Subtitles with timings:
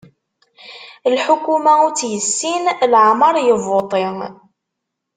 [1.15, 4.03] Lḥukuma ur tt-yessin, laɛmer yebbuṭi.